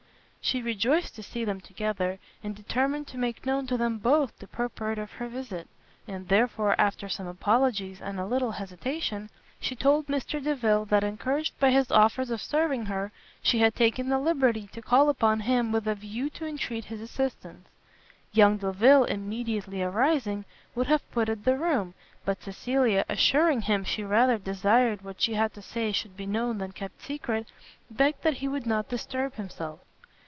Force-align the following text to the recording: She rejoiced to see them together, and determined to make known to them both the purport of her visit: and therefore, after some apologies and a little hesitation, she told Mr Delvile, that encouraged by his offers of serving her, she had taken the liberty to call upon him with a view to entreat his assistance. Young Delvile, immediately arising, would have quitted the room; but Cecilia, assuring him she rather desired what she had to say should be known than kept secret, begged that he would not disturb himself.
She 0.43 0.63
rejoiced 0.63 1.15
to 1.15 1.23
see 1.23 1.45
them 1.45 1.61
together, 1.61 2.19
and 2.43 2.53
determined 2.53 3.07
to 3.07 3.17
make 3.17 3.45
known 3.45 3.67
to 3.67 3.77
them 3.77 3.99
both 3.99 4.37
the 4.39 4.47
purport 4.47 4.97
of 4.97 5.11
her 5.13 5.29
visit: 5.29 5.69
and 6.07 6.27
therefore, 6.27 6.75
after 6.81 7.07
some 7.07 7.27
apologies 7.27 8.01
and 8.01 8.19
a 8.19 8.25
little 8.25 8.53
hesitation, 8.53 9.29
she 9.61 9.75
told 9.77 10.07
Mr 10.07 10.43
Delvile, 10.43 10.83
that 10.85 11.05
encouraged 11.05 11.57
by 11.59 11.69
his 11.69 11.89
offers 11.89 12.31
of 12.31 12.41
serving 12.41 12.87
her, 12.87 13.13
she 13.41 13.59
had 13.59 13.75
taken 13.75 14.09
the 14.09 14.19
liberty 14.19 14.67
to 14.73 14.81
call 14.81 15.07
upon 15.09 15.41
him 15.41 15.71
with 15.71 15.87
a 15.87 15.95
view 15.95 16.29
to 16.31 16.45
entreat 16.45 16.85
his 16.85 16.99
assistance. 16.99 17.69
Young 18.33 18.57
Delvile, 18.57 19.05
immediately 19.05 19.81
arising, 19.81 20.43
would 20.75 20.87
have 20.87 21.09
quitted 21.13 21.45
the 21.45 21.55
room; 21.55 21.93
but 22.25 22.41
Cecilia, 22.41 23.05
assuring 23.07 23.61
him 23.61 23.85
she 23.85 24.03
rather 24.03 24.39
desired 24.39 25.01
what 25.03 25.21
she 25.21 25.35
had 25.35 25.53
to 25.53 25.61
say 25.61 25.93
should 25.93 26.17
be 26.17 26.25
known 26.25 26.57
than 26.57 26.73
kept 26.73 27.01
secret, 27.01 27.47
begged 27.89 28.23
that 28.23 28.37
he 28.41 28.49
would 28.49 28.65
not 28.65 28.89
disturb 28.89 29.35
himself. 29.35 29.79